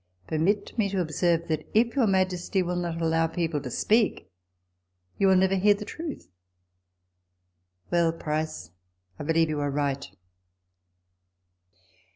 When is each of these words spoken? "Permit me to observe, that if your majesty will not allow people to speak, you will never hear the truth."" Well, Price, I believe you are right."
"Permit 0.27 0.75
me 0.79 0.89
to 0.89 0.99
observe, 0.99 1.47
that 1.47 1.69
if 1.75 1.95
your 1.95 2.07
majesty 2.07 2.63
will 2.63 2.75
not 2.75 2.99
allow 2.99 3.27
people 3.27 3.61
to 3.61 3.69
speak, 3.69 4.31
you 5.19 5.27
will 5.27 5.35
never 5.35 5.53
hear 5.53 5.75
the 5.75 5.85
truth."" 5.85 6.27
Well, 7.91 8.11
Price, 8.11 8.71
I 9.19 9.23
believe 9.23 9.49
you 9.49 9.59
are 9.59 9.69
right." 9.69 10.07